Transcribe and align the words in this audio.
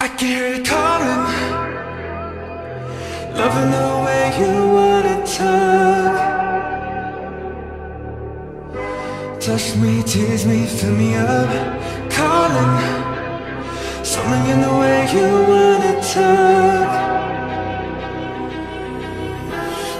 I 0.00 0.06
can 0.06 0.28
hear 0.28 0.54
you 0.54 0.62
calling. 0.62 1.24
Loving 3.34 3.70
the 3.72 3.88
way 4.04 4.24
you 4.38 4.52
wanna 4.76 5.16
talk 5.26 6.14
Touch 9.40 9.74
me, 9.76 10.02
tease 10.04 10.46
me, 10.46 10.66
fill 10.66 10.94
me 10.94 11.16
up. 11.16 11.50
Calling. 12.12 12.74
Something 14.04 14.46
in 14.52 14.60
the 14.60 14.74
way 14.80 14.98
you 15.14 15.28
wanna 15.50 15.94
talk 16.14 16.90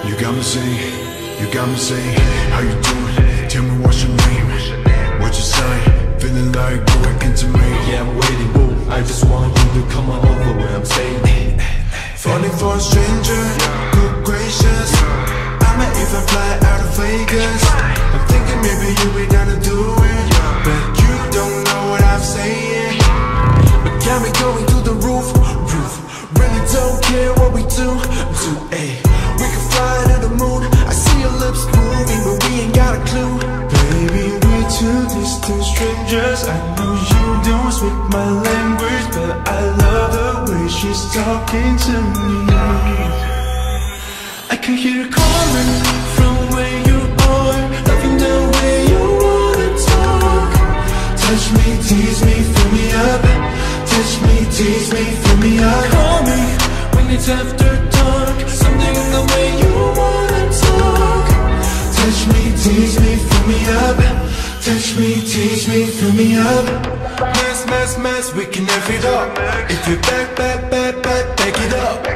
You 0.07 0.15
got 0.21 0.33
me 0.33 0.43
saying, 0.43 1.41
you 1.41 1.53
got 1.53 1.69
me 1.69 1.77
saying, 1.77 2.19
how 2.53 2.61
you 2.61 2.75
doing? 2.89 3.49
Tell 3.49 3.65
me 3.65 3.85
what's 3.85 4.05
your 4.05 4.15
name? 4.15 4.48
What 6.29 6.37
you 6.37 6.45
say? 6.45 6.53
Feeling 6.53 6.53
like 6.53 6.87
going 6.87 7.23
into 7.23 7.47
me. 7.47 7.69
Yeah, 7.89 8.03
I'm 8.03 8.17
waiting, 8.17 8.53
boo. 8.53 8.91
I 8.91 9.01
just 9.01 9.25
want 9.25 9.57
you 9.57 9.83
to 9.83 9.89
come 9.91 10.11
on 10.11 10.21
over 10.27 10.59
where 10.59 10.77
I'm 10.77 10.85
staying. 10.85 11.61
Falling 12.16 12.51
for 12.51 12.77
a 12.77 12.80
stranger, 12.80 13.43
good 13.93 14.25
gracious. 14.25 14.93
I'ma 15.65 15.87
even 15.88 16.23
fly 16.29 16.59
out 16.62 16.80
of 16.80 16.97
Vegas. 16.97 17.62
I'm 18.12 18.27
thinking 18.29 18.61
maybe 18.61 18.93
you 19.01 19.09
be 19.16 19.27
down 19.33 19.47
to 19.47 19.57
do 19.61 19.79
it, 19.79 20.27
but 20.65 20.83
you 21.01 21.12
don't 21.33 21.65
know 21.65 21.91
what 21.91 22.02
I'm 22.02 22.21
saying. 22.21 22.99
But 23.85 24.05
got 24.05 24.23
me 24.23 24.30
going 24.41 24.66
through 24.66 24.85
the 24.85 24.97
roof, 25.01 25.33
roof. 25.73 25.93
Really 26.37 26.63
don't 26.73 27.02
care 27.05 27.33
what 27.41 27.52
we 27.55 27.63
do, 27.63 27.88
do. 28.43 28.52
Ayy, 28.74 29.01
we 29.38 29.47
can 29.49 29.65
fly 29.73 30.05
to 30.13 30.29
the 30.29 30.35
moon. 30.35 30.65
I 30.87 30.93
see 30.93 31.21
your 31.21 31.33
lips 31.38 31.65
moving, 31.77 32.21
but 32.24 32.37
we 32.45 32.60
ain't 32.66 32.74
got 32.74 32.99
a 32.99 33.01
clue. 33.07 33.38
Baby, 33.71 34.48
two 34.78 35.02
distant 35.10 35.62
strangers. 35.64 36.46
I 36.46 36.56
know 36.77 36.95
you 37.10 37.24
don't 37.48 37.73
speak 37.73 37.98
my 38.14 38.28
language, 38.46 39.06
but 39.16 39.30
I 39.48 39.60
love 39.82 40.10
the 40.14 40.52
way 40.52 40.68
she's 40.68 41.02
talking 41.12 41.73
to 41.87 41.95
me. 42.14 42.38
I 44.54 44.57
can 44.62 44.74
hear 44.76 45.02
you 45.02 45.09
calling 45.10 45.73
from 46.15 46.35
where 46.54 46.79
you 46.88 46.98
are 47.35 47.60
Loving 47.88 48.16
the 48.23 48.37
way 48.54 48.76
you 48.93 49.02
wanna 49.24 49.68
talk 49.90 50.51
Touch 51.23 51.46
me, 51.57 51.66
tease 51.87 52.20
me, 52.26 52.37
fill 52.52 52.70
me 52.76 52.85
up. 53.09 53.23
Touch 53.90 54.13
me, 54.26 54.37
tease 54.57 54.90
me, 54.95 55.04
fill 55.23 55.38
me 55.42 55.52
up. 55.59 55.85
Call 55.95 56.20
me 56.30 56.40
when 56.95 57.07
it's 57.16 57.29
after 57.29 57.73
dark 57.96 58.37
Something 58.63 58.95
in 59.02 59.09
the 59.16 59.24
way 59.32 59.46
you 59.63 59.73
wanna 59.98 60.45
talk 60.63 61.26
Touch 61.98 62.20
me, 62.32 62.42
tease 62.63 62.96
me, 63.02 63.13
fill 63.26 63.45
me 63.51 63.59
up. 63.82 64.28
Touch 64.62 64.97
me, 64.98 65.14
tease 65.22 65.69
me, 65.69 65.87
fill 65.87 66.12
me 66.12 66.37
up. 66.37 66.64
Mess, 67.20 67.66
mess, 67.66 67.98
mess, 67.98 68.34
we 68.34 68.44
can 68.44 68.64
F 68.69 68.91
it 68.91 69.04
up. 69.04 69.31
If 69.70 69.87
you 69.88 69.97
back, 70.03 70.37
back, 70.37 70.70
back, 70.70 71.03
back, 71.03 71.37
back 71.37 71.54
it 71.56 71.75
up. 71.75 72.06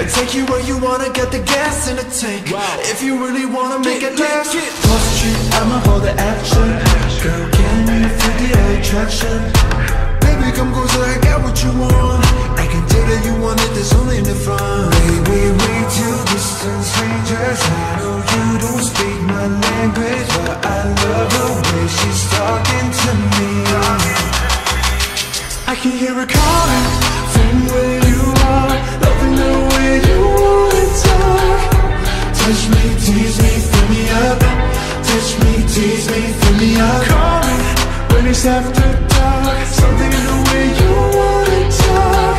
I 0.00 0.04
take 0.04 0.34
you 0.34 0.46
where 0.46 0.62
you 0.62 0.78
wanna 0.78 1.10
get 1.12 1.30
the 1.30 1.40
gas 1.40 1.88
in 1.88 1.96
the 1.96 2.04
tank. 2.04 2.46
If 2.92 3.02
you 3.02 3.22
really 3.24 3.46
wanna 3.46 3.78
make 3.78 4.02
it 4.02 4.18
last, 4.18 4.52
the 4.52 4.98
street, 5.14 5.54
I'ma 5.60 5.78
hold 5.86 6.02
the 6.02 6.12
action 6.12 6.68
Girl, 7.22 7.50
can 7.52 8.02
you 8.02 8.08
feel 8.08 8.36
the 8.42 8.80
attraction? 8.80 9.38
baby, 10.40 10.56
come 10.56 10.72
closer, 10.72 11.02
I 11.04 11.18
got 11.20 11.42
what 11.42 11.62
you 11.62 11.70
want. 11.78 12.24
I 12.58 12.66
can 12.66 12.82
tell 12.88 13.06
that 13.06 13.22
you 13.24 13.34
want 13.42 13.60
it, 13.60 13.70
there's 13.74 13.92
only 13.94 14.18
in 14.18 14.24
the 14.24 14.34
front. 14.34 14.90
Baby, 15.04 15.52
we 15.52 15.72
two 15.92 16.29
distant 16.60 16.84
strangers 16.84 17.60
I 17.62 17.96
know 17.98 18.16
you 18.32 18.58
don't 18.60 18.82
speak 18.84 19.20
my 19.22 19.46
language 19.46 20.28
But 20.44 20.58
I 20.66 20.80
love 21.00 21.28
the 21.32 21.46
way 21.64 21.86
she's 21.88 22.22
talking 22.36 22.86
to 23.00 23.10
me 23.34 23.50
I 25.66 25.74
can 25.80 25.92
hear 25.92 26.14
her 26.14 26.26
calling 26.26 26.88
from 27.32 27.54
where 27.72 28.00
you 28.12 28.22
are 28.44 28.76
Loving 29.04 29.36
the 29.40 29.52
way 29.72 29.90
you 30.08 30.20
wanna 30.36 30.84
talk 31.04 31.60
Touch 32.40 32.62
me, 32.72 32.82
tease 33.04 33.38
me, 33.40 33.52
fill 33.70 33.86
me 33.88 34.02
up. 34.26 34.40
Touch 35.08 35.30
me, 35.40 35.52
tease 35.72 36.06
me, 36.12 36.20
fill 36.40 36.56
me 36.60 36.70
up. 36.80 37.02
Call 37.06 37.40
me 37.46 37.56
when 38.12 38.26
it's 38.26 38.44
after 38.44 38.90
dark 39.08 39.66
Something 39.78 40.12
in 40.18 40.24
the 40.28 40.38
way 40.48 40.64
you 40.80 40.92
wanna 41.16 41.60
talk 41.80 42.36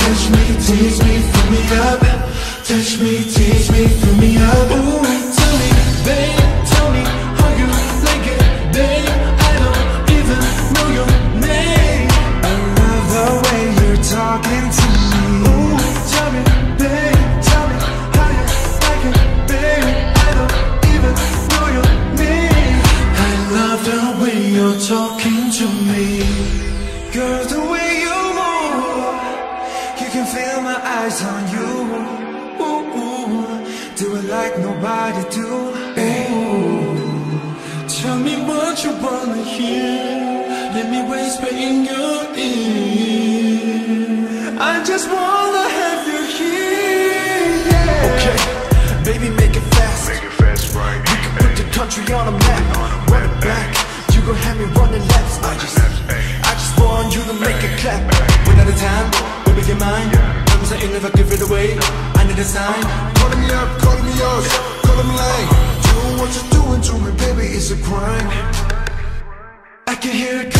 Touch 0.00 0.24
me, 0.34 0.44
tease 0.66 0.98
me, 1.04 1.14
fill 1.30 1.50
me 1.52 1.62
up. 1.86 2.35
Touch 2.66 2.98
me, 2.98 3.22
tease 3.22 3.70
me, 3.70 3.86
fill 3.86 4.16
me 4.16 4.36
up. 4.38 4.70
Ooh, 4.72 5.00
tell 5.36 5.54
me, 5.60 5.70
babe, 6.04 6.45
I'm 60.86 60.92
saying 60.92 61.12
give 61.16 61.32
it 61.32 61.42
away, 61.42 61.76
I 62.14 62.24
need 62.28 62.38
a 62.38 62.44
sign. 62.44 62.80
Calling 63.16 63.40
me 63.40 63.50
up, 63.50 63.80
calling 63.80 64.04
me 64.04 64.12
yours, 64.16 64.46
calling 64.86 65.08
me 65.08 65.16
late. 65.18 65.48
Doing 65.82 66.18
what 66.20 66.30
you're 66.30 66.50
doing 66.62 66.80
to 66.80 66.92
me, 67.02 67.10
baby, 67.18 67.54
it's 67.56 67.72
a 67.72 67.76
crime. 67.82 68.28
I 69.88 69.96
can 69.96 70.12
hear 70.12 70.42
it 70.42 70.55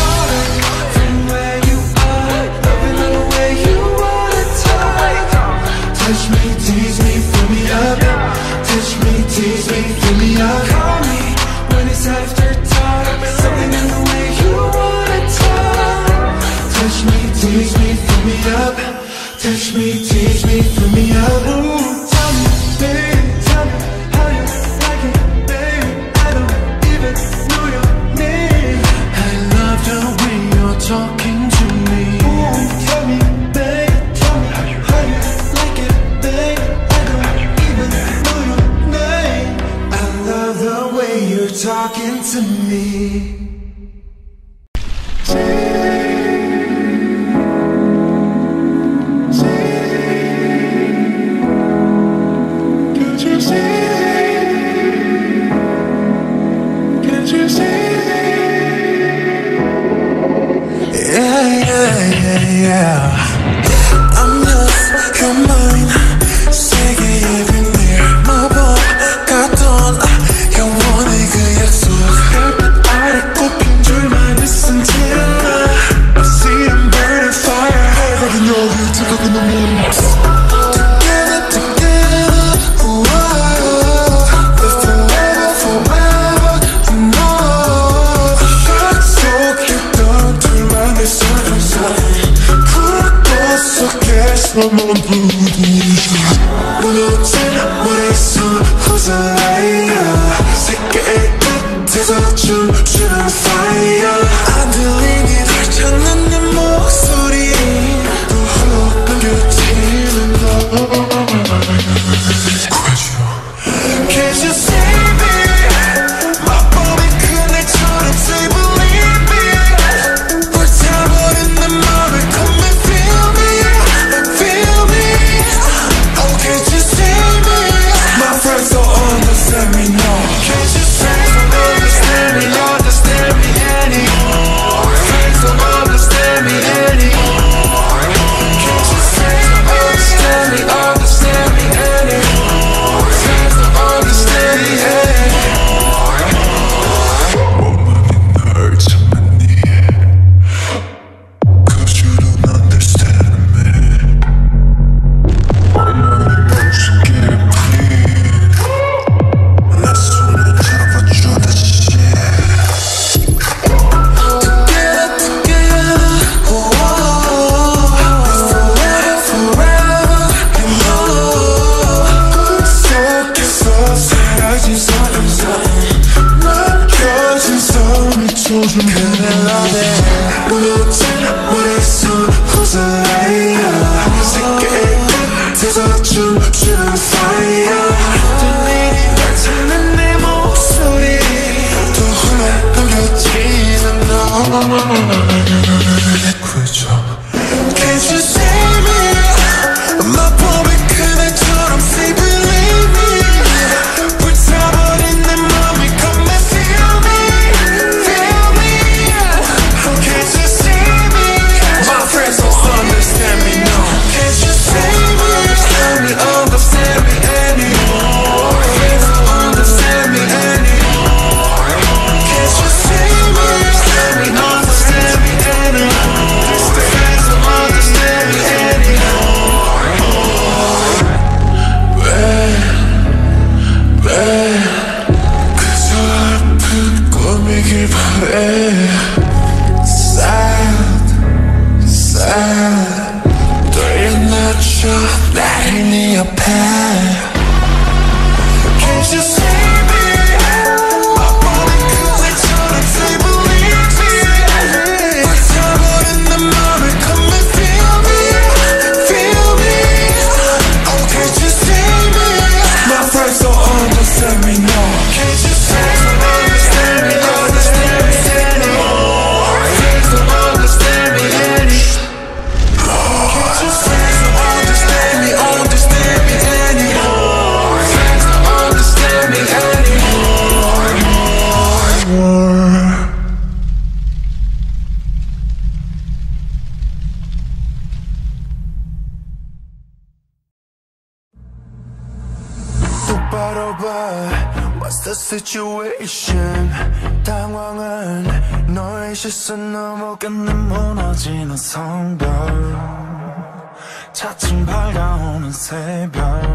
Couldn't 178.62 179.44
love 179.44 179.74
it. 179.74 180.50
Losing 180.50 181.35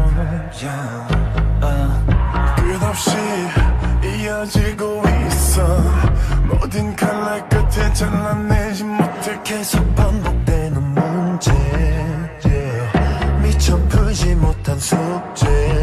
너는 0.02 0.50
y 2.56 2.78
끝없이 2.78 3.10
이어지고 4.02 5.02
있어. 5.26 5.62
모든 6.44 6.94
칼날 6.96 7.48
끝에 7.48 7.92
잘라내지 7.92 8.84
못해 8.84 9.38
계속 9.44 9.94
반복되는 9.94 10.82
문제. 10.82 11.52
미쳐 13.42 13.78
풀지 13.88 14.34
못한 14.34 14.78
숙제. 14.78 15.81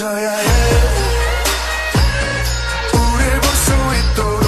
맞춰야 0.00 0.32
해. 0.32 0.46
우릴 2.94 3.40
볼 3.40 3.50
수 3.54 3.72
있도록 3.98 4.42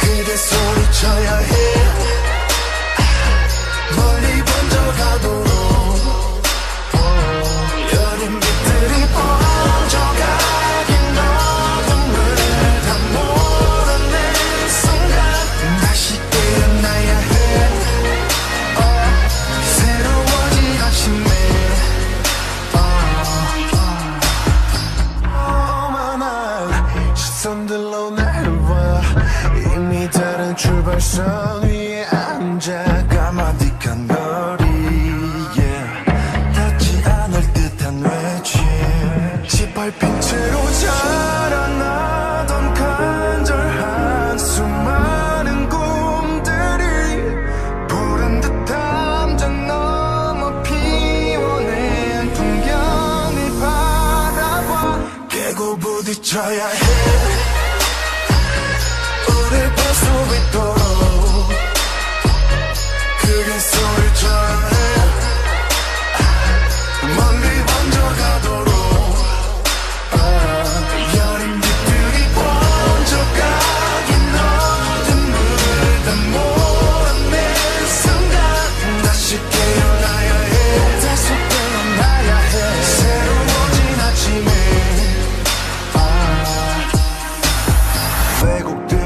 그대 0.00 0.36
소리쳐야 0.36 1.36
해. 1.38 1.63
왜곡되 88.54 89.03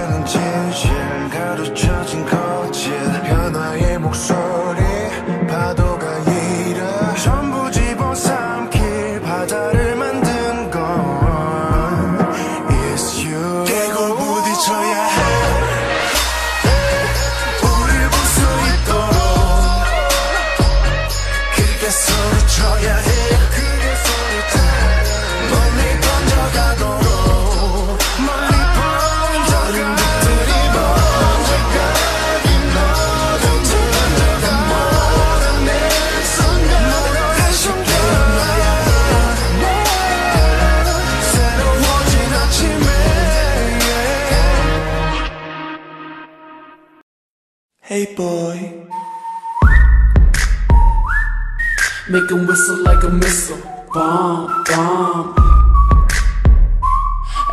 Make 52.28 52.30
'em 52.32 52.46
whistle 52.46 52.84
like 52.84 53.02
a 53.06 53.10
missile. 53.10 53.58
Bomb, 53.94 54.64
bomb. 54.66 55.36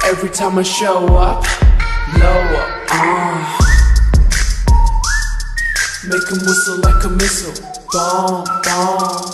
Every 0.04 0.28
time 0.28 0.58
I 0.58 0.64
show 0.64 1.06
up, 1.16 1.44
lower, 2.18 2.66
uh. 2.90 3.38
Make 6.10 6.28
'em 6.32 6.40
whistle 6.44 6.78
like 6.82 7.04
a 7.04 7.10
missile. 7.10 7.54
Bomb, 7.92 8.44
bomb. 8.64 9.30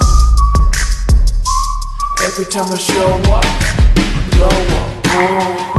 Every 2.27 2.45
time 2.45 2.71
I 2.71 2.77
show 2.77 3.17
up, 3.33 3.47
lower, 4.39 4.85
uh. 5.17 5.77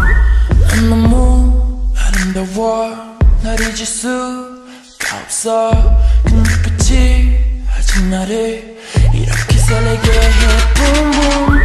너무 0.89 1.93
아름다워 1.95 3.17
날 3.43 3.59
잊을 3.61 3.85
수가 3.85 5.19
없어 5.21 5.71
그 6.23 6.33
눈빛이 6.33 7.63
아직 7.75 8.03
나를 8.05 8.77
이렇게 9.71 9.71
설레게 9.71 10.11
해 10.11 10.29
Boom 10.75 11.11
boom 11.11 11.59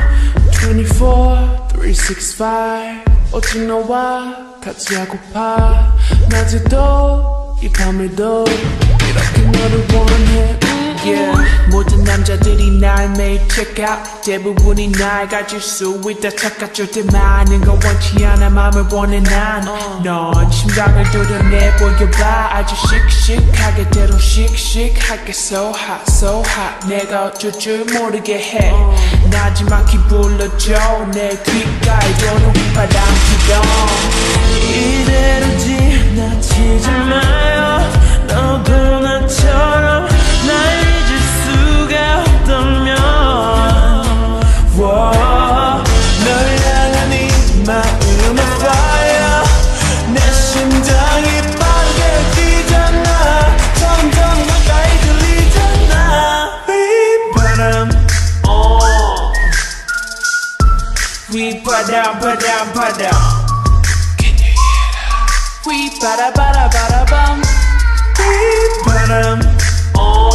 24, 0.74 1.68
365 1.74 3.12
오직 3.32 3.66
너와 3.66 4.36
같이 4.62 4.94
하고파 4.94 5.96
낮에도 6.30 7.56
이 7.62 7.68
밤에도 7.68 8.44
이렇게 8.44 9.42
너를 9.42 9.86
원해 9.94 10.58
Yeah. 11.07 11.69
모든 11.69 12.03
남자들이 12.03 12.71
날 12.79 13.09
매일 13.11 13.39
check 13.49 13.81
out. 13.85 14.21
대부분이 14.25 14.91
날 14.91 15.27
가질 15.29 15.61
수 15.61 16.01
있다 16.05 16.29
착각할 16.31 16.91
때 16.91 17.01
많은 17.11 17.61
건 17.61 17.79
원치 17.83 18.25
않아 18.25 18.49
맘을 18.49 18.85
원해 18.91 19.21
난넌 19.21 20.51
심장을 20.51 21.03
도려내 21.11 21.75
보여봐. 21.77 22.49
아주 22.51 22.75
씩씩하게 22.75 23.89
때론 23.91 24.19
씩씩하게 24.19 25.29
so 25.29 25.69
hot 25.69 26.03
so 26.09 26.43
hot. 26.45 26.87
내가 26.87 27.27
어쩔 27.27 27.51
줄 27.53 27.85
모르게 27.85 28.39
해. 28.39 28.73
나지막히 29.29 29.97
불러줘. 30.09 30.73
내 31.13 31.29
귓가에 31.29 32.17
도는 32.17 32.53
바람 32.73 32.91
기동. 33.27 33.61
이대로 34.59 35.57
지나치지 35.57 36.89
마요. 36.89 37.57
너도 38.27 38.99
나처럼 38.99 40.07
날잊 40.47 40.76
휘바람 61.96 62.20
바람 62.20 62.72
바람 62.74 63.10
Can 64.18 64.36
you 64.36 64.52
hear 64.52 64.84
that? 64.92 65.32
휘바라바라바라밤 65.64 67.42
휘바람 68.84 69.40
어 69.96 70.30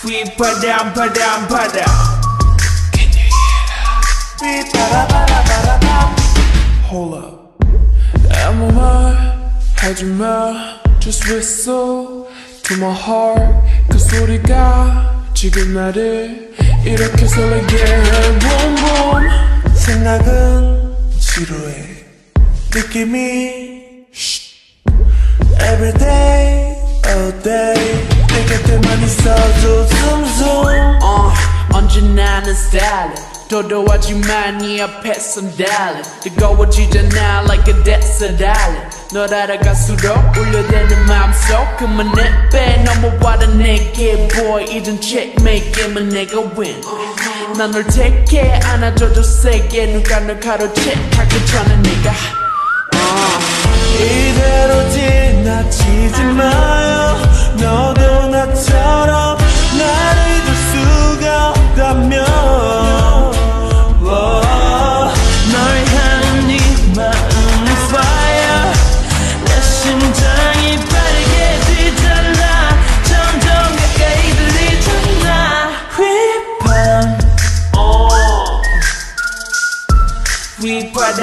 휘바람 0.00 0.94
바람 0.94 1.46
바람 1.46 1.84
Can 2.94 3.12
you 3.12 3.28
hear 3.36 3.60
that? 4.40 4.72
휘바라바라바라밤 4.72 6.16
Hold 6.88 7.12
up 7.18 7.36
아무 8.46 8.72
말 8.72 8.80
하지마 9.76 10.80
Just 11.00 11.28
whistle 11.28 12.28
to 12.62 12.76
my 12.78 12.94
heart 12.94 13.52
그 13.90 13.98
소리가 13.98 15.22
지금 15.34 15.74
나를 15.74 16.56
이렇게 16.84 17.26
설레게 17.26 17.76
해 17.76 18.38
Boom 18.38 18.74
boom 18.76 19.74
생각은 19.74 20.94
지루해 21.18 22.04
느낌이 22.74 23.66
Every 25.58 25.92
day, 25.98 26.76
all 27.06 27.42
day 27.42 28.06
내 28.28 28.44
곁에만 28.46 29.02
있어줘 29.02 29.86
zoom 29.86 30.98
어, 31.02 31.32
언제나 31.72 32.40
는 32.40 32.52
style 32.52 33.14
도도하지만 33.48 34.58
네 34.58 34.82
앞에선 34.82 35.56
달래 35.56 36.02
뜨거워지잖아 36.20 37.42
like 37.48 37.72
a 37.72 37.84
desert 37.84 38.42
island 38.42 38.90
널 39.13 39.33
알아갈수록 39.33 40.37
울려대는 40.37 41.05
마음속. 41.05 41.77
그만해 41.77 42.49
빼 42.49 42.77
넘어와라 42.83 43.45
내게 43.47 44.27
boy. 44.29 44.63
이젠 44.69 45.01
checkmate 45.01 45.71
게임은 45.73 46.09
내가 46.09 46.39
win. 46.57 46.81
난널 47.57 47.85
택해 47.87 48.53
안아줘줘 48.63 49.21
세게. 49.21 49.87
누가 49.87 50.19
널 50.21 50.39
가로채 50.39 50.93
하기 51.17 51.45
전에 51.45 51.75
네가. 51.75 52.13
이대로 53.99 54.89
지나치지 54.89 56.23
마요. 56.23 57.17
너도 57.59 58.27
나처럼 58.27 59.37
날 59.77 60.17
잊을 60.29 60.55
수가 60.71 61.49
없다면 61.49 62.30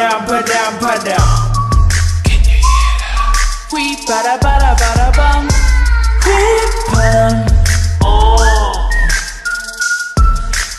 down, 0.09 0.27
put 0.27 0.47
down, 0.47 0.73
put 0.79 1.05
down. 1.05 1.29
Can 2.25 2.41
you 2.49 2.57
hear 2.57 2.95
that? 3.01 3.69
We 3.73 3.97
bada 4.09 4.35
bada 4.41 4.73
bada 4.81 5.09
bum. 5.19 5.45
We 6.25 6.39
bum. 6.93 7.35
Oh. 8.03 8.89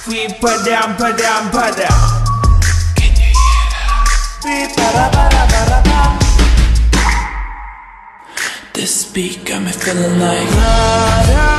We 0.07 0.33
put 0.41 0.65
down, 0.65 0.95
put 0.97 1.17
down, 1.17 1.51
put 1.53 1.77
down. 1.77 2.01
Can 2.97 3.13
you 3.21 3.29
hear 3.37 3.65
that? 3.73 4.41
We 4.43 4.55
bada 4.73 5.05
bada 5.13 5.41
bada 5.53 5.79
bum. 5.85 6.13
This 8.73 9.05
beat 9.13 9.45
got 9.45 9.61
me 9.61 9.71
feeling 9.71 10.19
like. 10.19 10.49
La, 10.55 11.23
la. 11.29 11.58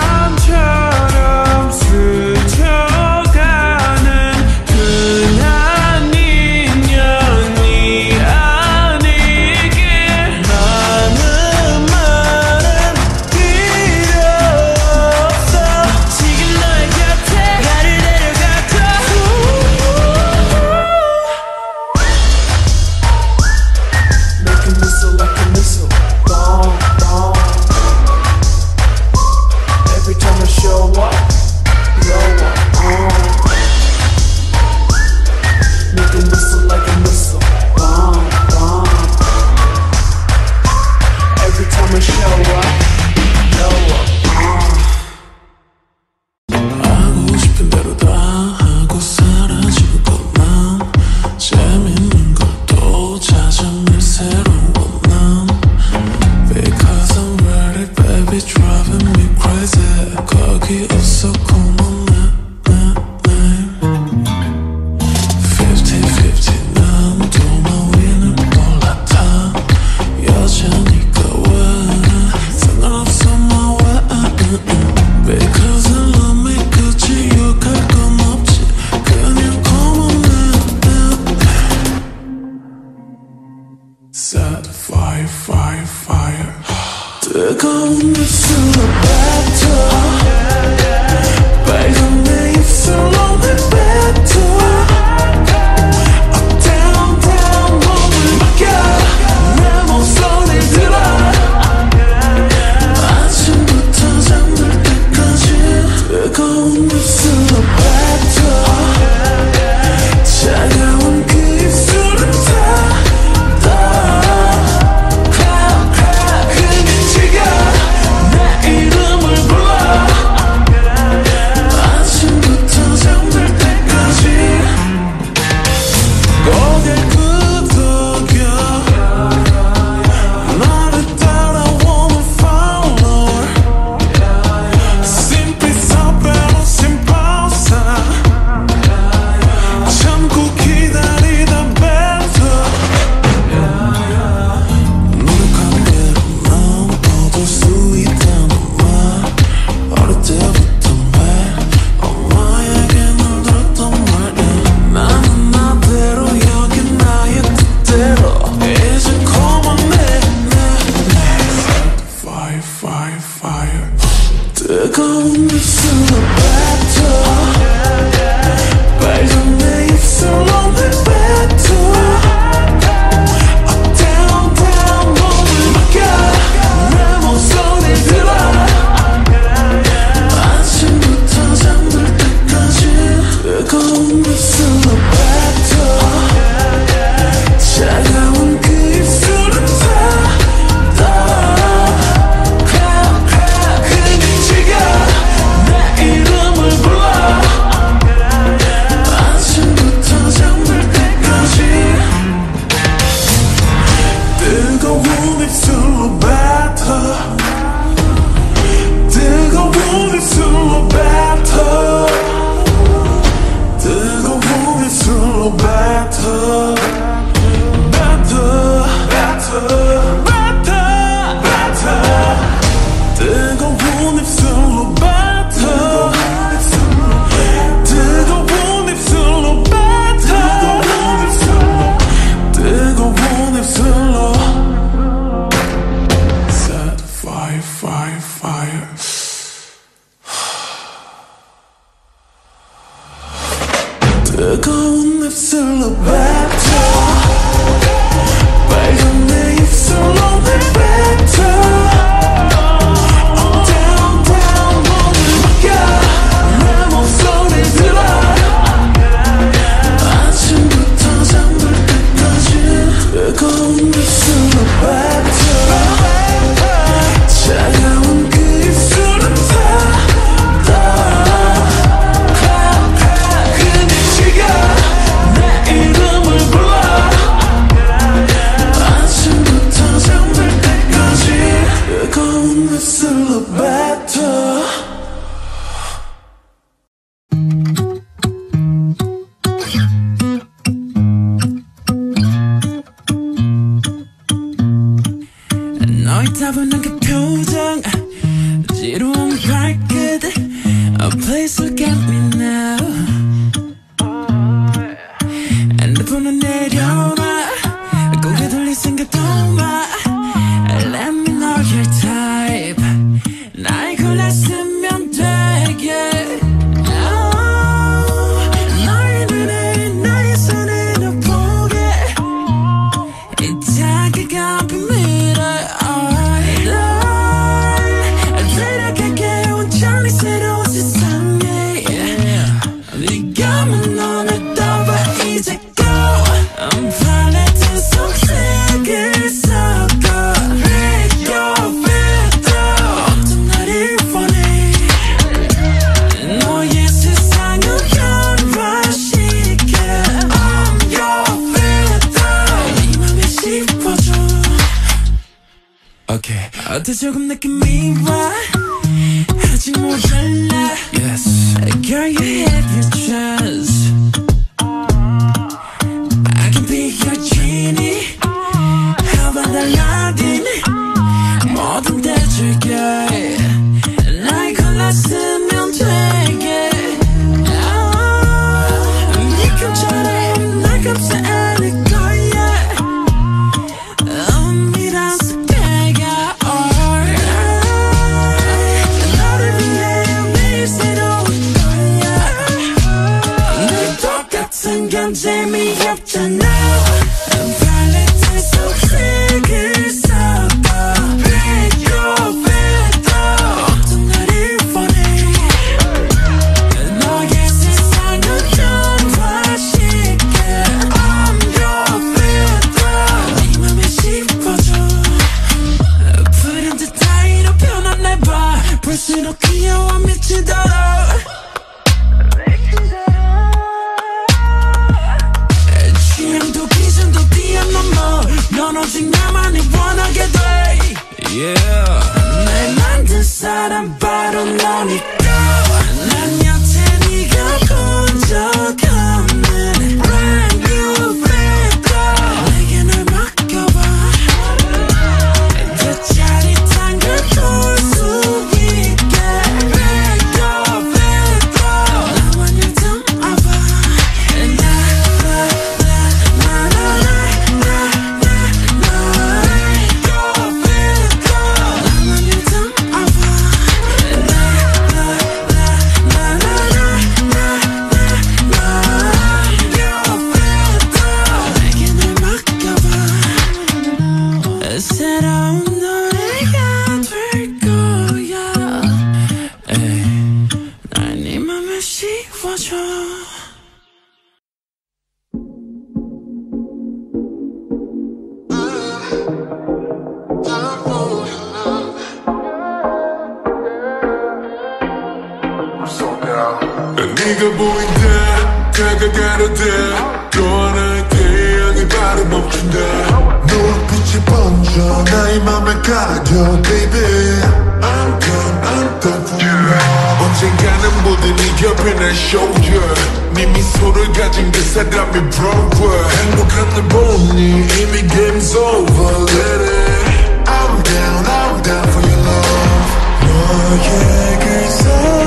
든든히 511.31 511.65
옆에 511.65 511.95
날 511.95 512.11
shoulder. 512.11 512.95
네 513.35 513.47
미소를 513.47 514.13
가진 514.13 514.51
그 514.51 514.61
사람이 514.63 515.13
broker 515.31 516.05
행복한 516.23 516.69
날 516.71 516.89
보니 516.89 517.41
이미 517.41 518.09
game's 518.09 518.57
over 518.57 519.25
let 519.25 519.61
it 519.63 520.11
I'm 520.47 520.83
down 520.83 521.27
I'm 521.27 521.63
down 521.63 521.89
for 521.89 522.03
your 522.03 522.21
love. 522.27 522.91
너의 523.23 524.39
글썽 524.41 525.20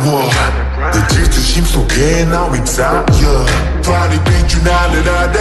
내 0.00 1.06
질투심 1.08 1.64
속에 1.66 2.24
나 2.24 2.44
휩싸여 2.44 3.46
발이 3.84 4.18
빛줄 4.24 4.64
날아대 4.64 5.38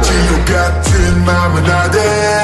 지옥 0.00 0.44
같은 0.46 1.24
맘은 1.26 1.70
아대 1.70 2.42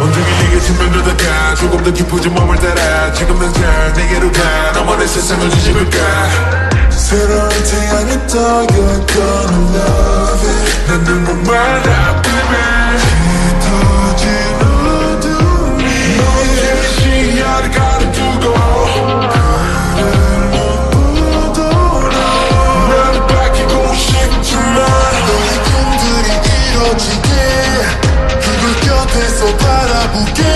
온종일 0.00 0.38
네게 0.44 0.60
신명들다 0.60 1.16
가 1.16 1.54
조금 1.56 1.82
더 1.82 1.90
깊어진 1.90 2.32
몸을 2.32 2.56
따라 2.58 3.12
지금 3.12 3.38
당장 3.40 3.92
내게로 3.94 4.30
가. 4.30 4.72
너만의 4.72 5.08
세상을 5.08 5.48
뒤집을까? 5.50 6.90
새로운 6.90 7.48
태양이 7.48 8.26
떠요 8.28 9.06
Gonna 9.06 9.74
love 9.74 10.48
it. 10.48 10.86
난 10.86 11.04
눈물만 11.04 11.56
아프면 11.88 12.98
Para 29.42 30.04
a 30.04 30.06
buquê. 30.08 30.51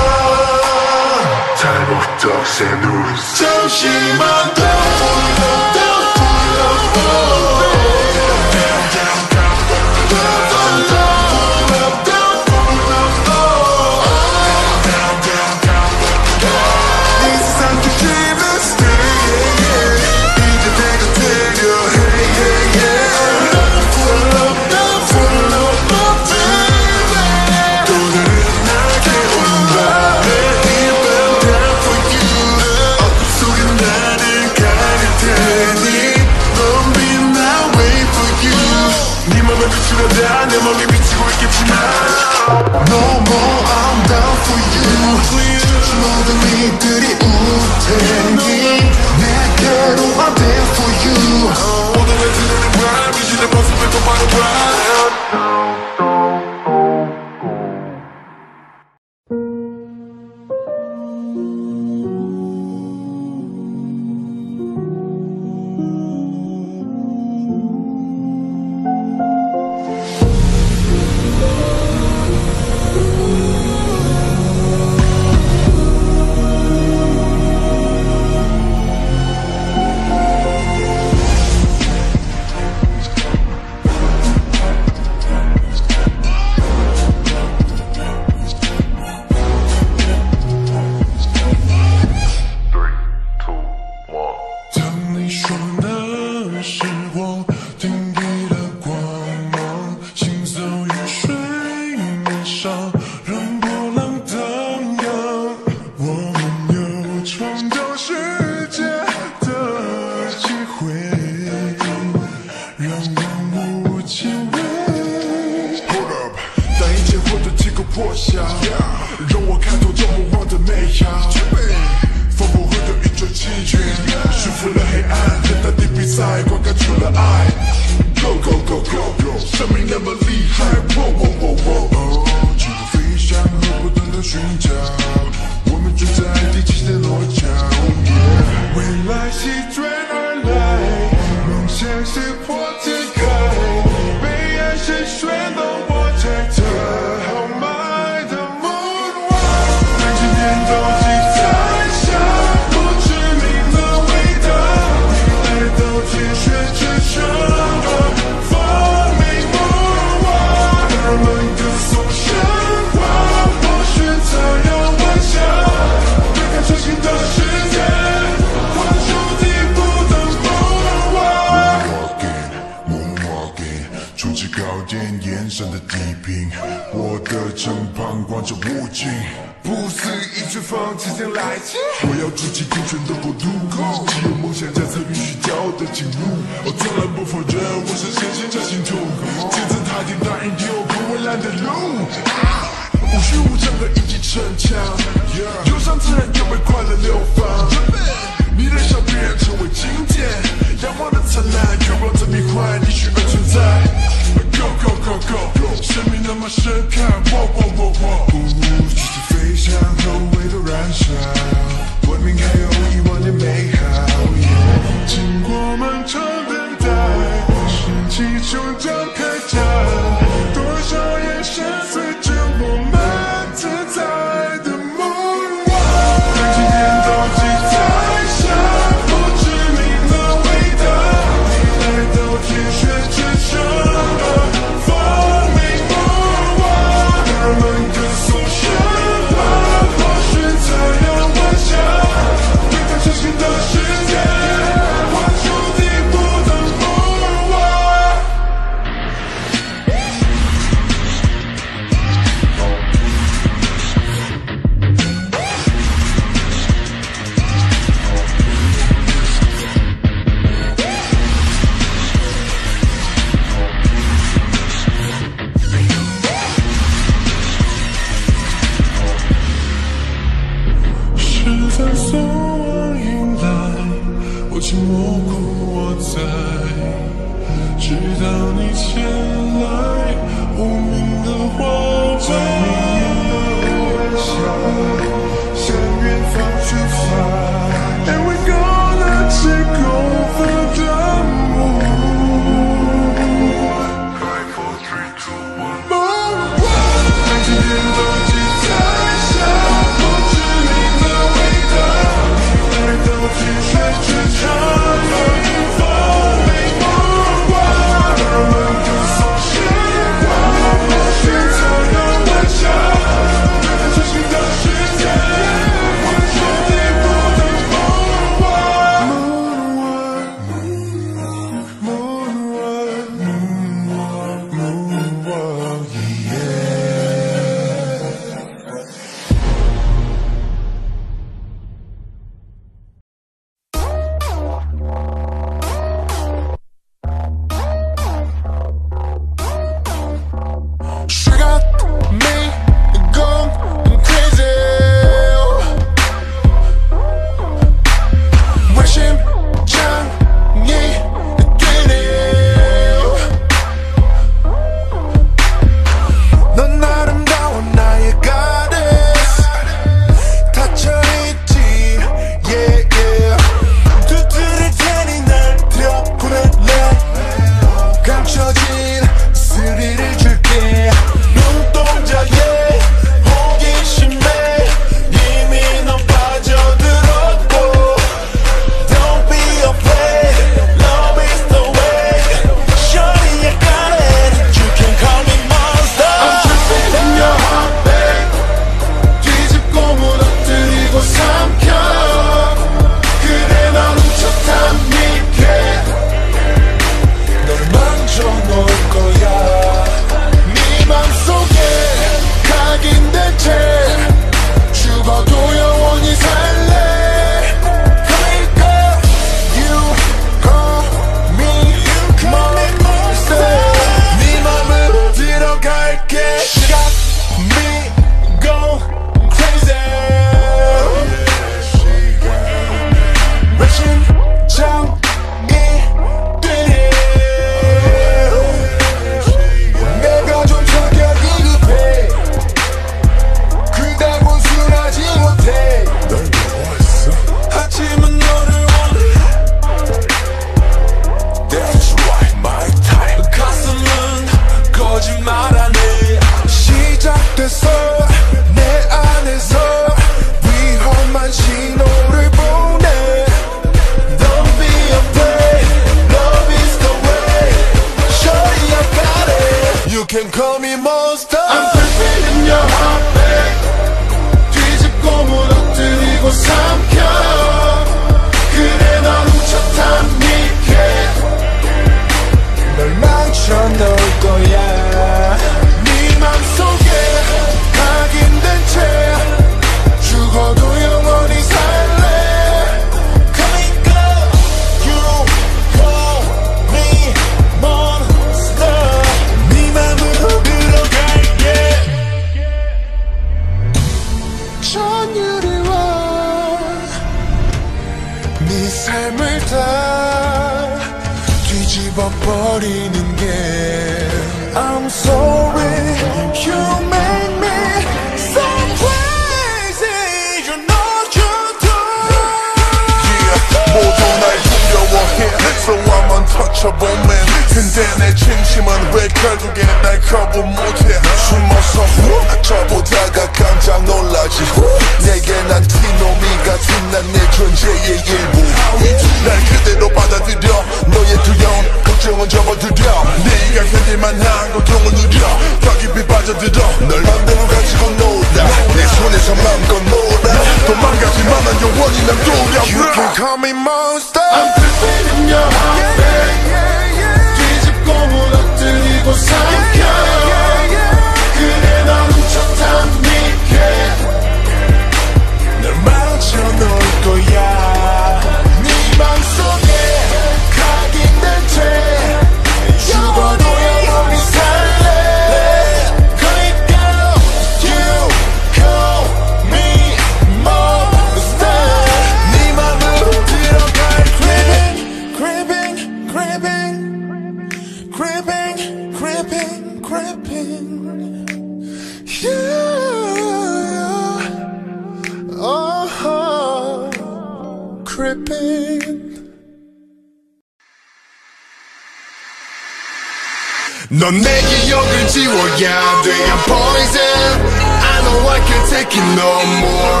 넌 594.11 594.19
내 594.19 594.41
기억을 594.41 595.07
지워야 595.07 596.01
돼 596.01 596.11
I'm 596.11 596.43
poison 596.45 597.39
I 597.81 598.01
know 598.03 598.29
I 598.29 598.39
can't 598.45 598.69
take 598.69 598.91
it 598.91 599.05
no 599.15 599.45
more 599.63 600.00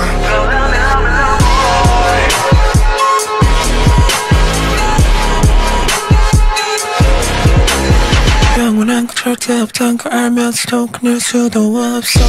영원한 8.82 9.06
건 9.06 9.14
절대 9.14 9.60
없단 9.60 9.96
걸 9.96 10.12
알면서도 10.12 10.86
끊을 10.88 11.20
수도 11.20 11.76
없어. 11.76 12.20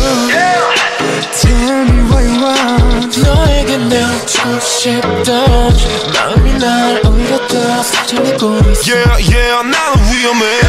Tell 1.41 1.81
me 1.81 2.11
what 2.11 2.23
you 2.23 2.37
want. 2.43 3.21
너에게 3.21 3.77
내어주고 3.77 4.59
싶던 4.59 5.73
마음이 6.13 6.53
날더 6.59 7.83
사정내고 7.83 8.59
있어 8.71 8.93
Yeah 8.93 9.35
yeah 9.35 9.63
나는 9.63 10.13
위험해. 10.13 10.59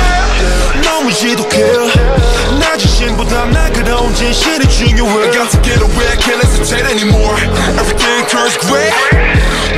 너무 0.83 1.13
지독해. 1.13 1.73
나 2.59 2.77
자신보다 2.79 3.45
날카로운 3.47 4.15
진실이 4.15 4.67
중요해. 4.67 5.31
Got 5.33 5.51
to 5.51 5.63
get 5.63 5.83
away. 5.83 6.17
Can't 6.19 6.41
hesitate 6.43 6.87
anymore. 6.87 7.37
Everything 7.79 8.27
turns 8.29 8.59
gray. 8.59 8.91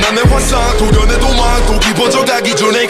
난내 0.01 0.21
환상 0.29 0.77
도련의 0.77 1.19
도망. 1.19 1.65
또 1.65 1.77
깊어져 1.79 2.23
가기 2.23 2.55
전에 2.55 2.87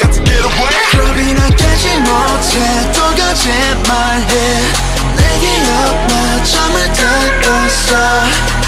못해 2.07 2.91
또 2.93 3.01
거짓말해 3.15 4.33
내 5.17 5.21
기억만 5.39 6.43
잠을 6.45 6.75
들었어 6.93 7.91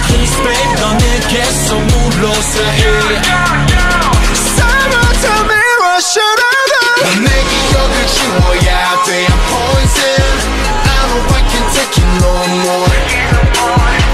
Please 0.08 0.36
babe 0.44 0.74
너 0.80 0.94
내게서 0.94 1.76
물러서 1.76 2.64
해 2.64 2.82
Someone 4.36 5.16
tell 5.22 5.44
me 5.46 5.56
what 5.80 6.04
should 6.04 6.40
I 6.42 6.54
do 6.68 6.80
넌내 7.06 7.30
기억을 7.50 7.96
지워야 8.08 9.04
돼 9.06 9.08
I'm 9.28 9.40
poison 9.50 10.36
I 10.84 10.92
know 11.08 11.34
I 11.34 11.42
can't 11.50 11.68
take 11.74 11.96
it 11.96 12.10
no 12.20 12.32
more 12.66 12.98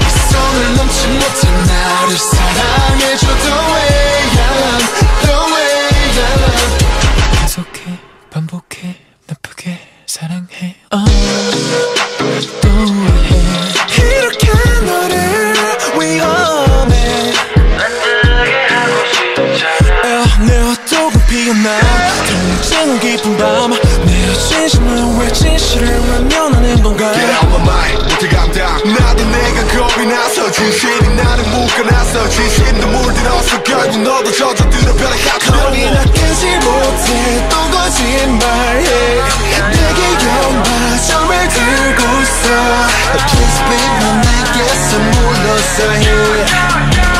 이 0.00 0.08
선을 0.30 0.76
넘지 0.76 0.98
못해 1.08 1.40
나를 1.50 2.16
사랑해줘 2.16 3.26
The 3.26 3.54
way 3.72 3.90
I 4.36 4.54
love 4.62 4.86
The 5.22 5.36
way 5.52 5.75
깊은 23.36 23.70
밤내 23.70 24.34
진심은 24.34 25.20
왜 25.20 25.30
진실을 25.30 25.86
외면하는 25.86 26.82
건가? 26.82 27.12
Get 27.12 27.26
out 27.26 27.46
my 27.46 27.60
mind. 27.60 28.02
못해 28.08 28.28
감당. 28.28 28.76
나도 28.94 29.24
내가 29.24 29.64
겁이 29.66 30.06
나서 30.06 30.50
진실이 30.50 31.14
나를 31.14 31.44
묶어놨어. 31.44 32.28
진심도 32.30 32.86
물들었어. 32.86 33.62
결국 33.62 33.98
너도 34.00 34.32
젖어들어 34.32 34.94
별의 34.94 35.18
겁이 35.20 35.84
하트로 35.84 35.92
낚이지 35.94 36.46
못해 36.64 37.48
또 37.50 37.56
거짓말해 37.76 39.20
내 39.70 40.16
기억만 40.18 41.00
정말 41.06 41.46
들고 41.48 42.02
있어. 42.22 42.46
Please 43.28 43.60
babe 43.68 43.94
넌 44.00 44.20
내게서 44.22 44.98
물러서 44.98 45.92
해 45.92 47.15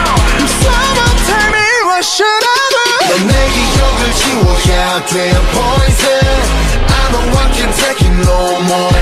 기억을 4.16 4.16
지워야 4.16 5.06
돼 5.06 5.32
I'm 5.32 5.46
poison 5.52 6.42
I 6.88 7.12
know 7.12 7.40
I 7.40 7.52
can't 7.52 7.74
take 7.76 8.02
it 8.08 8.16
no 8.22 8.62
more 8.62 9.00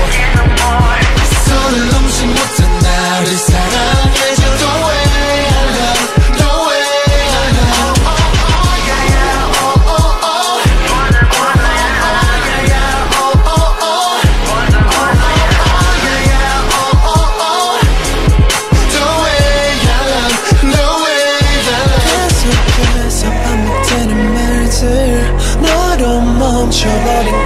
이 1.16 1.24
선을 1.44 1.90
넘지 1.90 2.26
못해 2.26 2.68
나를 2.82 3.36
you're 26.85 27.44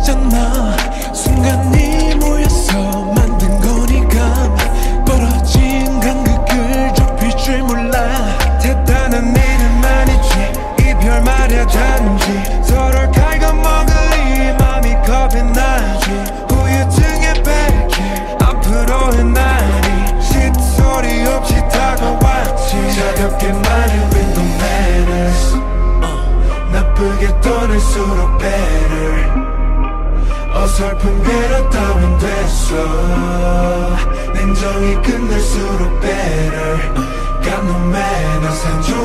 없잖아 0.00 0.76
순간 1.12 1.59
있어 32.70 33.96
냉정이 34.32 34.94
끝날수록 35.02 36.00
better 36.00 36.78
Got 37.42 37.64
no 37.64 37.76
man 37.88 38.40
난 38.42 38.54
산조 38.54 38.99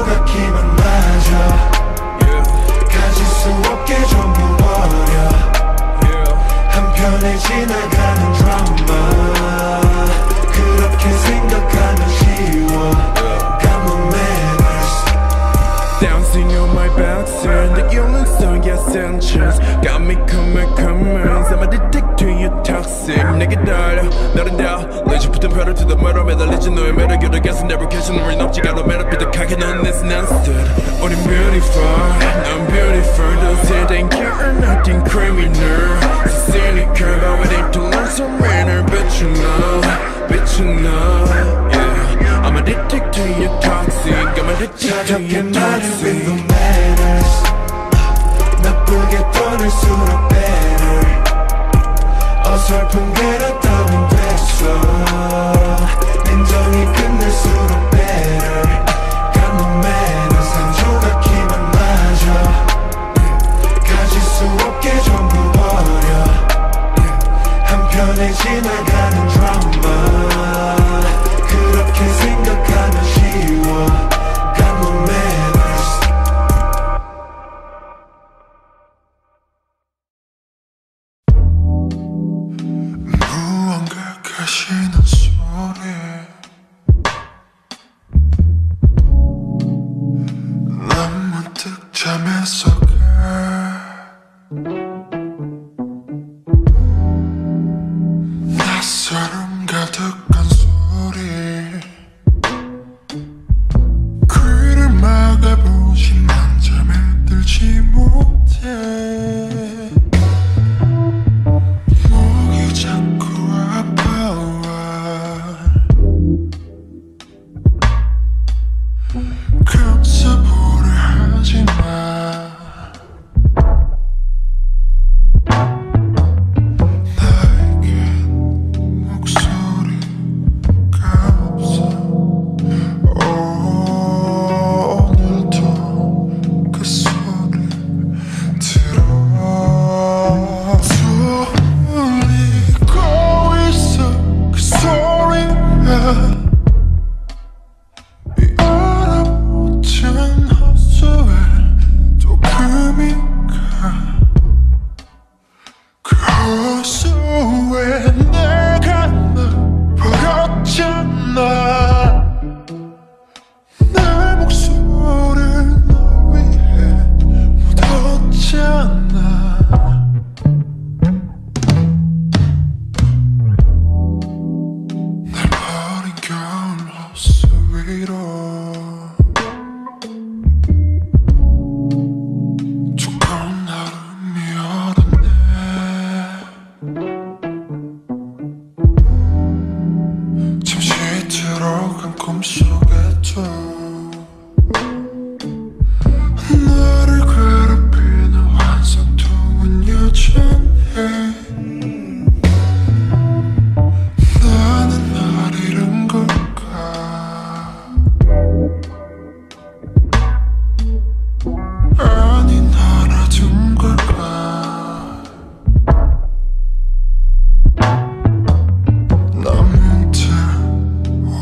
나를 23.66 24.10
너를 24.36 24.58
다 24.58 24.86
내지 25.08 25.30
붙은 25.30 25.50
별을 25.50 25.74
뜯어 25.74 25.96
멀어 25.96 26.24
매달리지 26.24 26.70
너의 26.72 26.94
매력으로 26.94 27.42
계속 27.42 27.68
내버 27.68 27.88
계신 27.90 28.16
우리 28.20 28.36
넘지 28.36 28.62
가로 28.62 28.84
매력 28.86 29.10
비득하게 29.10 29.56
넌 29.58 29.82
내 29.84 29.92
순한 29.92 30.26
스틸 30.28 30.54
Only 31.02 31.16
beautiful, 31.28 31.84
I'm 31.84 32.66
beautiful. 32.72 33.36
Don't 33.42 33.66
say 33.66 33.86
thank 33.88 34.14
you, 34.18 34.28
I'm 34.28 34.60
nothing 34.62 35.02
criminal. 35.06 36.02
So 36.46 36.58
but 36.58 37.40
we 37.42 37.46
need 37.52 37.74
to 37.74 37.82
learn 37.82 38.08
some 38.10 38.40
many 38.40 38.82
But 38.90 39.22
you 39.22 39.30
know, 39.30 39.82
but 40.30 40.48
you 40.58 40.66
know 40.66 41.26
yeah. 41.72 42.46
I'm 42.46 42.56
addicted 42.58 43.04
to 43.14 43.24
your 43.42 43.62
toxic 43.62 44.14
I'm 44.14 44.50
addicted 44.50 45.08
to 45.08 45.22
your 45.22 45.52
toxic. 45.52 46.26
manners. 46.50 47.34
나쁘게 48.64 49.18
떠날수록 49.34 50.30
better 50.30 51.24
어설픈 52.46 53.14
게라 53.14 53.55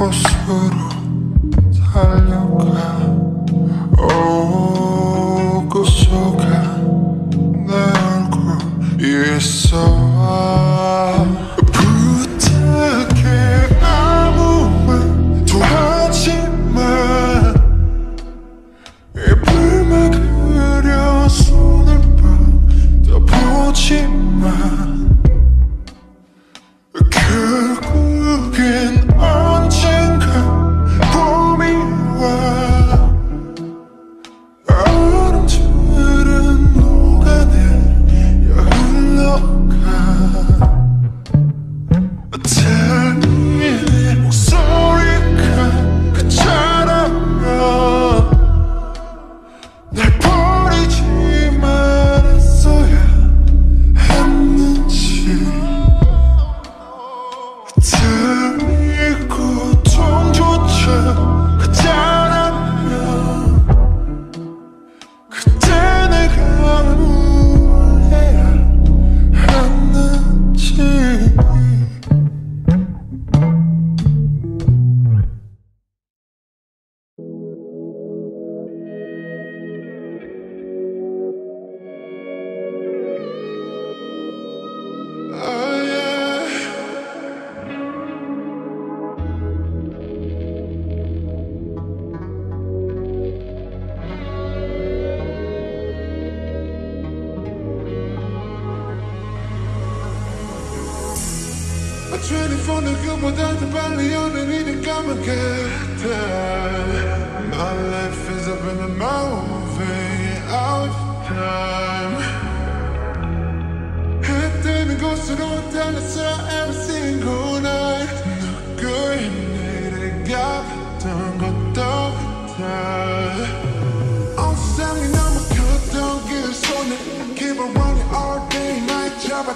oscuro, 0.03 0.89
salió. 1.93 2.42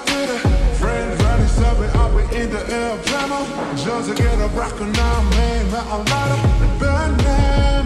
I. 0.06 0.38
Friends 0.80 1.24
running 1.24 1.48
seven, 1.48 1.90
I'll 1.96 2.16
be 2.16 2.24
in 2.36 2.50
the 2.50 2.62
air 2.74 2.98
drama. 3.06 3.40
Just 3.76 4.10
to 4.10 4.16
get 4.16 4.40
a 4.40 4.48
rock 4.50 4.80
and 4.80 4.98
I'm 4.98 5.30
man, 5.30 5.66
I'm 5.74 6.06
lighter. 6.06 6.42
Batman, 6.80 7.86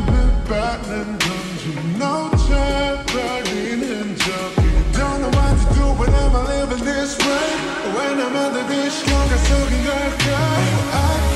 Batman, 0.49 1.18
don't 1.20 1.66
you 1.66 1.74
know, 1.99 2.30
Jeopardy 2.47 3.84
and 3.86 4.18
Jeopardy. 4.18 4.72
Don't 4.93 5.22
know 5.22 5.32
what 5.38 5.53
to 5.59 5.66
do, 5.76 5.86
but 5.97 6.09
I'm 6.09 6.34
living 6.47 6.84
this 6.86 7.18
way. 7.20 7.47
When 7.95 8.20
I'm 8.20 8.36
under 8.36 8.64
this 8.68 8.93
strong, 8.93 9.30
I'm 9.30 9.38
so 9.38 9.57
good, 9.70 10.20
girl. 10.26 11.30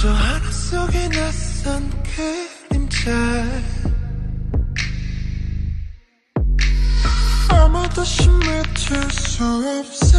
저 0.00 0.12
하나 0.12 0.48
속에 0.52 1.08
낯선 1.08 1.90
그림자 2.68 3.10
아무도 7.48 8.04
힘을 8.04 8.62
줄수 8.74 9.44
없어. 9.44 10.18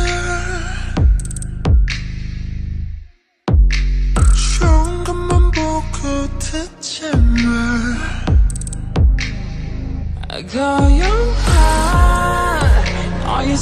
좋은 4.59 5.03
것만 5.05 5.51
보고 5.51 6.39
듣지 6.39 7.09
마 7.15 7.95
I 10.27 10.43
got 10.45 10.91
your 10.91 11.33
heart 11.47 12.89
All 13.25 13.47
you 13.47 13.55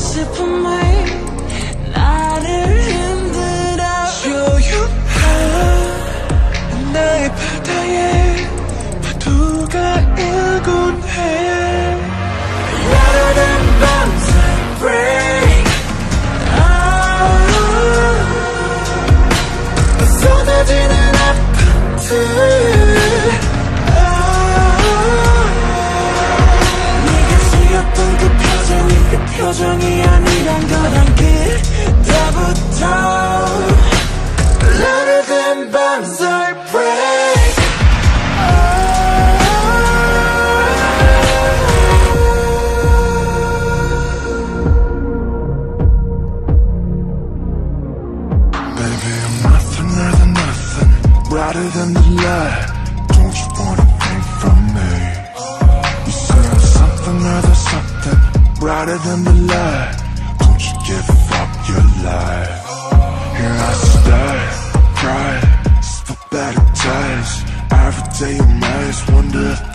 to 22.10 22.57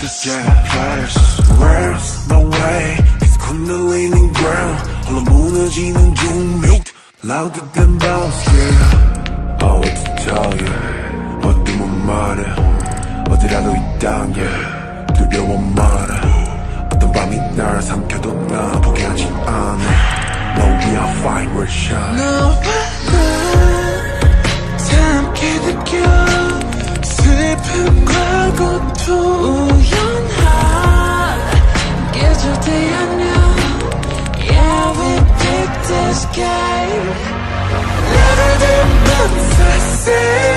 the 0.00 0.08
jet 0.22 0.46
flares 0.70 1.16
Where's 1.60 2.08
the 2.28 2.40
way? 2.54 2.82
It's 3.22 3.36
kundalini 3.38 4.24
ground 4.38 4.78
홀로 5.06 5.20
무너지는 5.22 6.14
중 6.14 6.62
Louder 7.24 7.64
than 7.72 7.98
bells, 7.98 8.38
yeah 8.52 9.62
I 9.62 9.72
want 9.78 9.94
to 9.94 10.10
tell 10.26 10.52
you 10.58 10.74
어디 11.46 11.72
못 11.78 11.86
말해 11.86 12.42
어디라도 13.30 13.70
있단 13.76 14.32
게 14.32 14.42
두려워 15.14 15.56
말해 15.76 16.12
어떤 16.92 17.12
밤이 17.12 17.36
날 17.56 17.80
삼켜도 17.80 18.46
나 18.48 18.80
포기하지 18.80 19.24
않아 19.46 19.82
No, 20.58 20.64
we 20.82 20.96
are 20.96 21.12
fine, 21.22 21.50
we're 21.54 21.68
shy 21.68 21.94
너와 22.16 22.54
나 24.90 25.16
함께 25.16 25.40
느껴 25.60 25.92
슬픔과 27.04 28.52
고통 28.56 29.41
sky. 36.22 36.86
Louder 38.14 38.54
than 38.62 40.51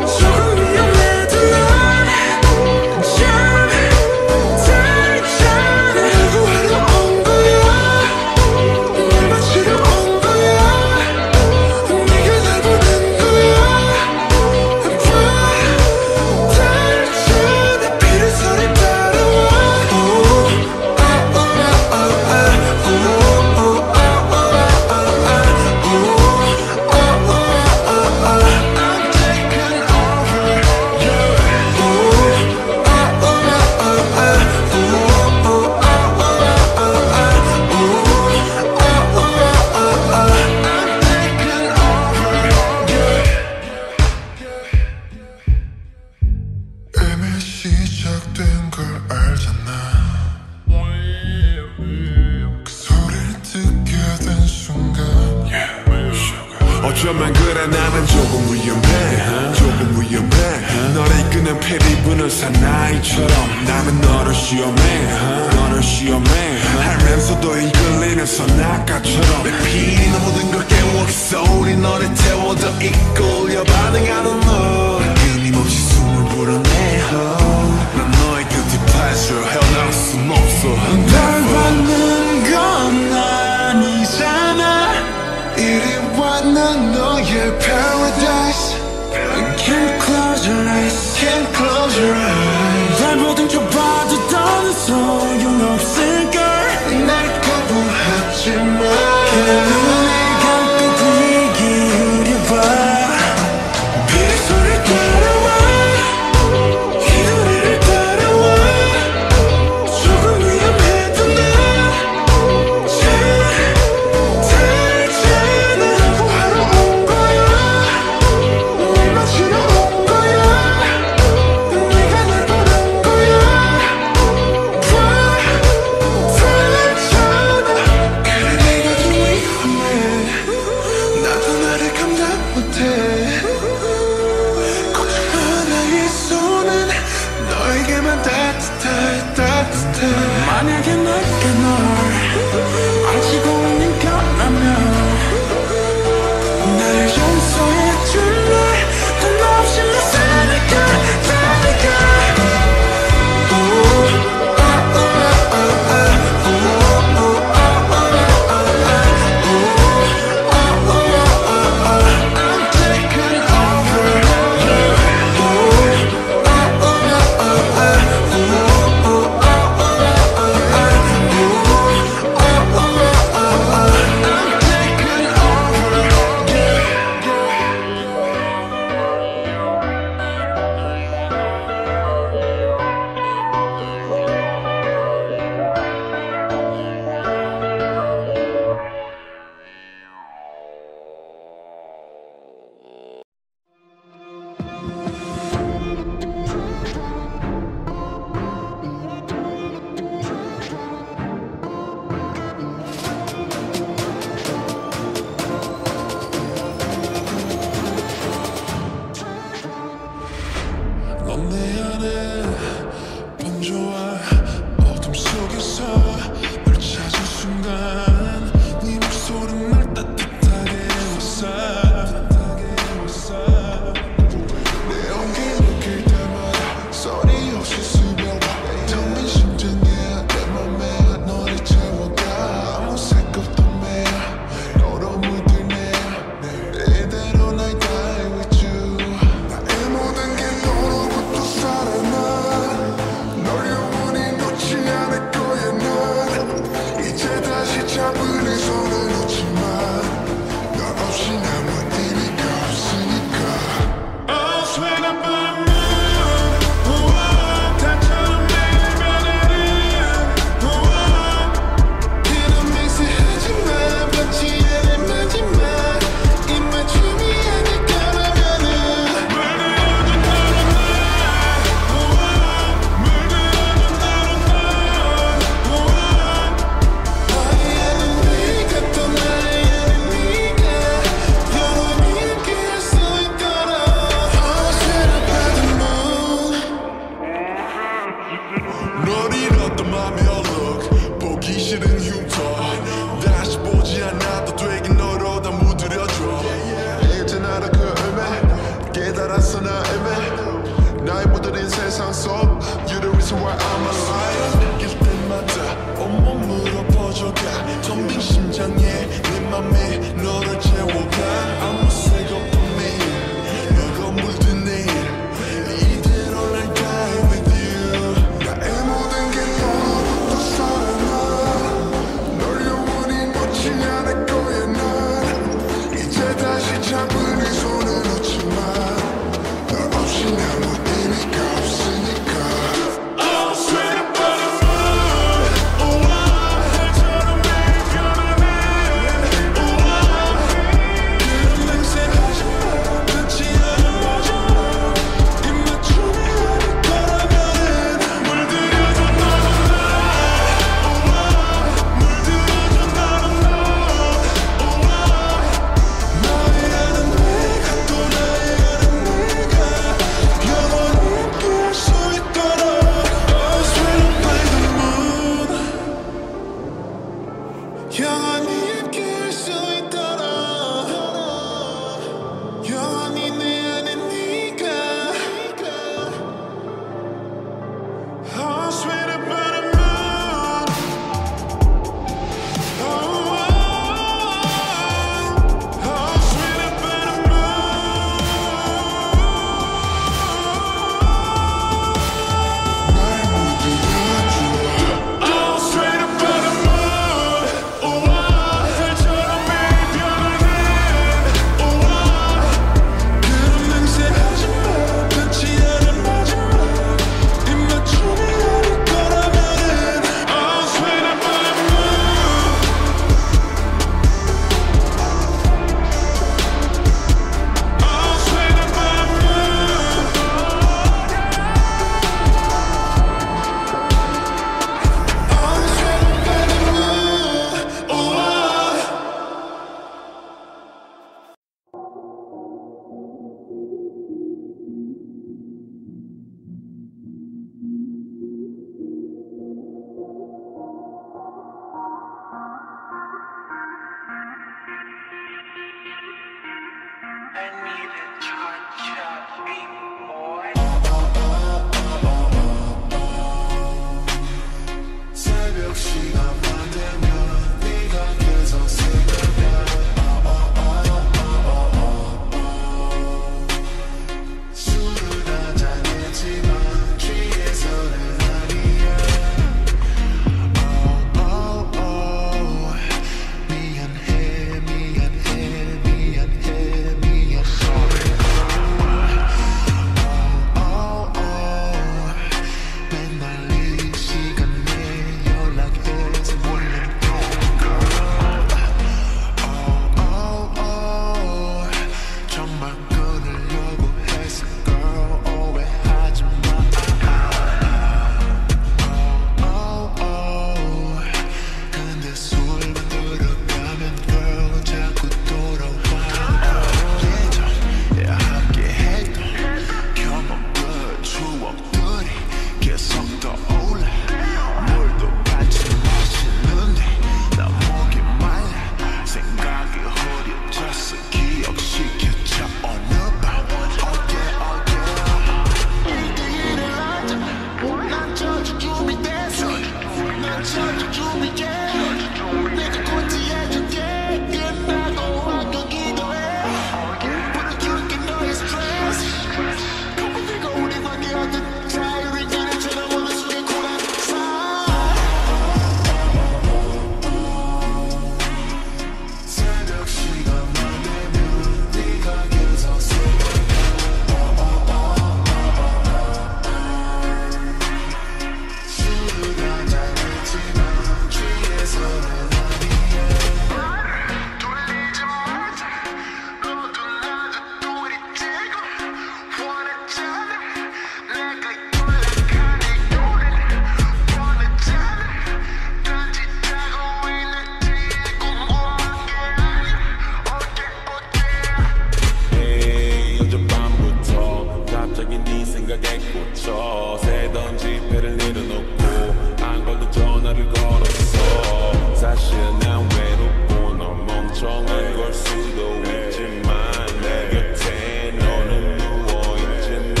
걸로 589.70 589.88
전화를 589.90 590.48
걸었어. 590.52 591.94
사실 591.94 592.36
난 592.58 592.88
외롭고 592.90 593.74
넌 593.74 594.04
멍청한 594.06 594.96
걸 594.96 595.14
수도 595.14 595.76
있지만 595.82 596.52
내 597.00 597.30
곁에 597.30 598.12
너는 598.18 598.76
누워있지 598.78 599.94
나 599.94 600.00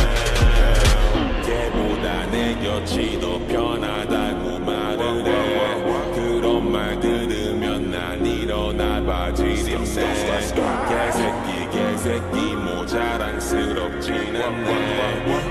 걔보다 1.44 2.26
내 2.32 2.54
곁이 2.60 3.20
더 3.20 3.38
편하다고 3.46 4.58
말을 4.58 5.26
해. 5.26 5.30
그런 6.14 6.72
말 6.72 6.98
들으면 6.98 7.90
난 7.92 8.26
일어나 8.26 9.00
바지림새 9.04 10.00
개새끼 10.88 11.70
개새끼 11.70 12.56
모자랑스럽진 12.56 14.36
않네. 14.36 15.49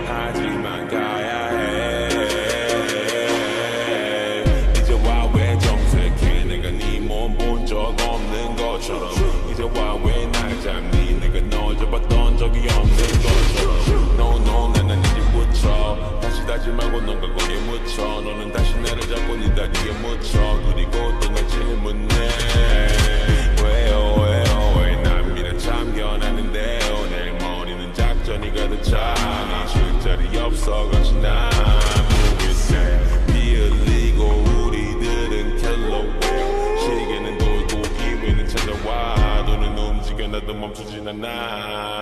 nah. 41.20 41.99